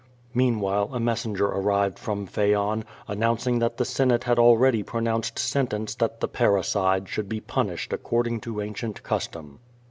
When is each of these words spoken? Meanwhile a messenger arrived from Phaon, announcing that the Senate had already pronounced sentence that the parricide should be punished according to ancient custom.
Meanwhile 0.33 0.89
a 0.93 0.99
messenger 0.99 1.45
arrived 1.45 1.99
from 1.99 2.25
Phaon, 2.25 2.85
announcing 3.07 3.59
that 3.59 3.77
the 3.77 3.85
Senate 3.85 4.23
had 4.23 4.39
already 4.39 4.81
pronounced 4.81 5.37
sentence 5.37 5.93
that 5.93 6.21
the 6.21 6.27
parricide 6.27 7.07
should 7.07 7.29
be 7.29 7.39
punished 7.39 7.93
according 7.93 8.39
to 8.41 8.61
ancient 8.61 9.03
custom. 9.03 9.59